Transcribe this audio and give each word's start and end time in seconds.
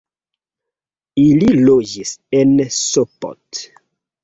Ili 1.25 1.51
loĝis 1.67 2.15
en 2.41 2.57
Sopot. 2.79 3.65